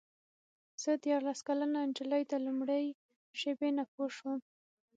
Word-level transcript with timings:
زه 0.83 0.91
دیارلس 1.03 1.39
کلنه 1.47 1.79
نجلۍ 1.89 2.23
د 2.27 2.33
لومړۍ 2.45 2.85
شېبې 3.39 3.69
نه 3.77 3.83
پوه 3.91 4.07
شوم. 4.17 4.39